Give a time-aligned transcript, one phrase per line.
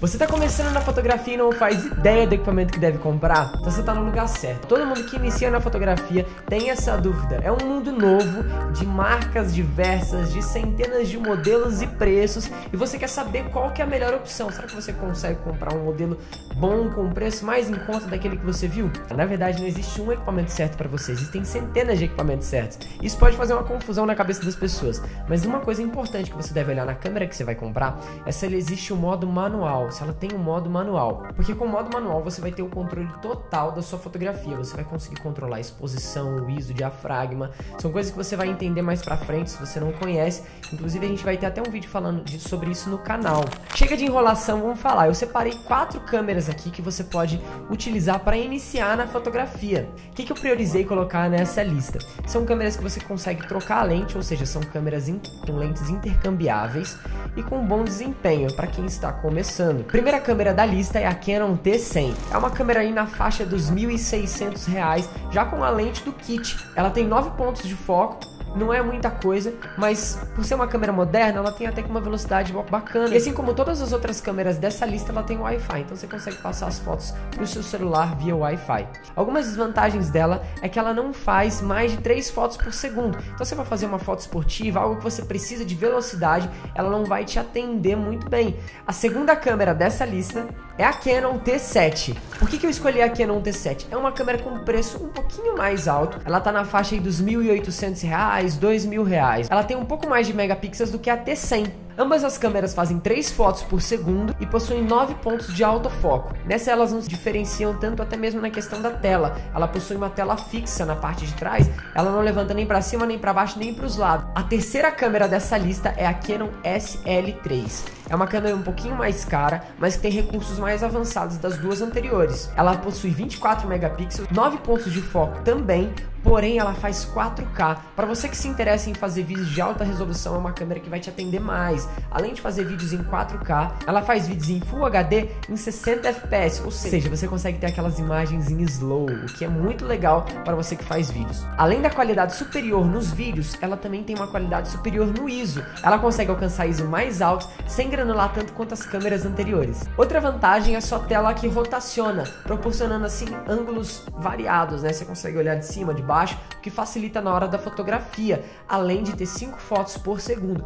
[0.00, 3.52] Você está começando na fotografia e não faz ideia do equipamento que deve comprar?
[3.54, 4.66] Então você está no lugar certo.
[4.66, 7.36] Todo mundo que inicia na fotografia tem essa dúvida.
[7.36, 12.98] É um mundo novo de marcas diversas, de centenas de modelos e preços, e você
[12.98, 14.50] quer saber qual que é a melhor opção.
[14.50, 16.18] Será que você consegue comprar um modelo
[16.56, 18.90] bom com preço mais em conta daquele que você viu?
[19.14, 22.78] Na verdade, não existe um equipamento certo para você, existem centenas de equipamentos certos.
[23.00, 25.00] Isso pode fazer uma confusão na cabeça das pessoas.
[25.28, 28.32] Mas uma coisa importante que você deve olhar na câmera que você vai comprar é
[28.32, 31.24] se ele existe o modo manual se ela tem um modo manual.
[31.36, 34.56] Porque com o modo manual você vai ter o controle total da sua fotografia.
[34.56, 37.50] Você vai conseguir controlar a exposição, o ISO, o diafragma.
[37.78, 40.42] São coisas que você vai entender mais pra frente se você não conhece.
[40.72, 43.44] Inclusive a gente vai ter até um vídeo falando sobre isso no canal.
[43.74, 45.06] Chega de enrolação, vamos falar.
[45.06, 49.88] Eu separei quatro câmeras aqui que você pode utilizar para iniciar na fotografia.
[50.10, 51.98] O que, que eu priorizei colocar nessa lista?
[52.26, 55.04] São câmeras que você consegue trocar a lente, ou seja, são câmeras
[55.44, 56.96] com lentes intercambiáveis
[57.36, 59.73] e com bom desempenho para quem está começando.
[59.82, 62.14] Primeira câmera da lista é a Canon T100.
[62.30, 66.56] É uma câmera aí na faixa dos R$ 1.600, já com a lente do kit.
[66.76, 68.20] Ela tem 9 pontos de foco,
[68.54, 72.00] não é muita coisa, mas por ser uma câmera moderna, ela tem até que uma
[72.00, 73.08] velocidade bacana.
[73.08, 76.36] E assim como todas as outras câmeras dessa lista, ela tem Wi-Fi, então você consegue
[76.38, 78.86] passar as fotos pro seu celular via Wi-Fi.
[79.16, 83.18] Algumas desvantagens dela é que ela não faz mais de 3 fotos por segundo.
[83.34, 87.04] Então você vai fazer uma foto esportiva, algo que você precisa de velocidade, ela não
[87.04, 88.56] vai te atender muito bem.
[88.86, 92.16] A segunda câmera dessa lista é a Canon T7.
[92.38, 93.86] Por que, que eu escolhi a Canon T7?
[93.90, 97.20] É uma câmera com preço um pouquinho mais alto, ela tá na faixa aí dos
[97.20, 99.48] R$ 1.800, reais, dois mil reais.
[99.50, 101.70] Ela tem um pouco mais de megapixels do que a T100.
[101.96, 106.34] Ambas as câmeras fazem 3 fotos por segundo e possuem 9 pontos de autofoco.
[106.44, 109.36] Nessa elas não se diferenciam tanto até mesmo na questão da tela.
[109.54, 113.06] Ela possui uma tela fixa na parte de trás, ela não levanta nem para cima,
[113.06, 114.26] nem para baixo, nem para os lados.
[114.34, 117.84] A terceira câmera dessa lista é a Canon SL3.
[118.10, 121.80] É uma câmera um pouquinho mais cara, mas que tem recursos mais avançados das duas
[121.80, 122.50] anteriores.
[122.56, 127.78] Ela possui 24 megapixels, 9 pontos de foco também, porém ela faz 4K.
[127.96, 130.90] Para você que se interessa em fazer vídeos de alta resolução, é uma câmera que
[130.90, 131.83] vai te atender mais.
[132.10, 136.62] Além de fazer vídeos em 4K, ela faz vídeos em Full HD em 60 FPS,
[136.64, 140.54] ou seja, você consegue ter aquelas imagens em slow, o que é muito legal para
[140.54, 141.44] você que faz vídeos.
[141.56, 145.64] Além da qualidade superior nos vídeos, ela também tem uma qualidade superior no ISO.
[145.82, 149.82] Ela consegue alcançar ISO mais altos sem granular tanto quanto as câmeras anteriores.
[149.96, 154.92] Outra vantagem é a sua tela que rotaciona, proporcionando assim ângulos variados, né?
[154.92, 159.02] Você consegue olhar de cima, de baixo, o que facilita na hora da fotografia, além
[159.02, 160.64] de ter 5 fotos por segundo,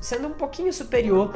[0.00, 1.32] sendo um pouquinho superior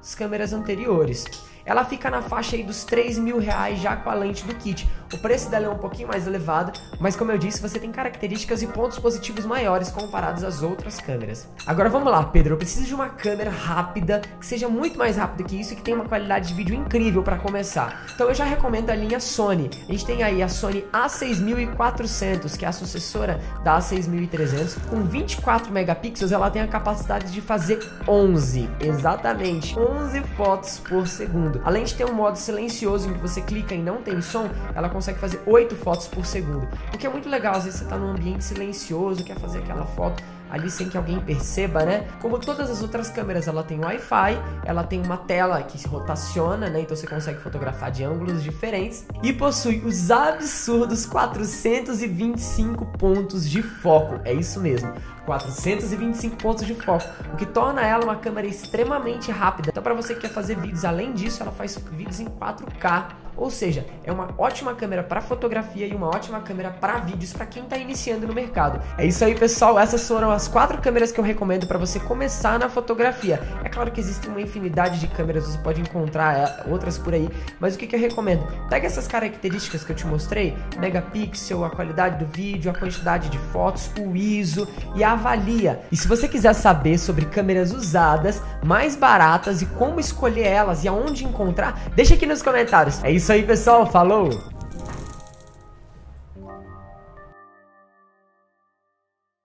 [0.00, 1.24] às câmeras anteriores
[1.68, 4.88] ela fica na faixa aí dos 3 mil reais já com a lente do kit.
[5.12, 8.62] O preço dela é um pouquinho mais elevado, mas como eu disse, você tem características
[8.62, 11.46] e pontos positivos maiores comparados às outras câmeras.
[11.66, 15.46] Agora vamos lá, Pedro, eu preciso de uma câmera rápida, que seja muito mais rápida
[15.46, 18.06] que isso e que tenha uma qualidade de vídeo incrível para começar.
[18.14, 19.68] Então eu já recomendo a linha Sony.
[19.86, 25.70] A gente tem aí a Sony A6400, que é a sucessora da A6300, com 24
[25.70, 31.60] megapixels, ela tem a capacidade de fazer 11, exatamente, 11 fotos por segundo.
[31.64, 34.88] Além de ter um modo silencioso em que você clica e não tem som, ela
[34.88, 36.68] consegue fazer 8 fotos por segundo.
[36.92, 39.86] O que é muito legal, às vezes você está num ambiente silencioso, quer fazer aquela
[39.86, 42.06] foto ali sem que alguém perceba, né?
[42.20, 46.68] Como todas as outras câmeras, ela tem Wi-Fi, ela tem uma tela que se rotaciona,
[46.68, 46.80] né?
[46.80, 54.20] Então você consegue fotografar de ângulos diferentes e possui os absurdos 425 pontos de foco.
[54.24, 54.92] É isso mesmo.
[55.28, 57.04] 425 pontos de foco,
[57.34, 59.68] o que torna ela uma câmera extremamente rápida.
[59.68, 63.50] Então, para você que quer fazer vídeos, além disso, ela faz vídeos em 4K ou
[63.50, 67.62] seja, é uma ótima câmera para fotografia e uma ótima câmera para vídeos para quem
[67.62, 68.82] está iniciando no mercado.
[68.98, 69.78] É isso aí, pessoal.
[69.78, 73.40] Essas foram as quatro câmeras que eu recomendo para você começar na fotografia.
[73.64, 77.28] É claro que existe uma infinidade de câmeras, você pode encontrar é, outras por aí,
[77.58, 78.46] mas o que, que eu recomendo?
[78.68, 83.38] Pega essas características que eu te mostrei, megapixel, a qualidade do vídeo, a quantidade de
[83.52, 85.80] fotos, o ISO e avalia.
[85.90, 90.88] E se você quiser saber sobre câmeras usadas, mais baratas e como escolher elas e
[90.88, 93.02] aonde encontrar, deixa aqui nos comentários.
[93.02, 93.86] É isso aí, pessoal.
[93.86, 94.57] Falou!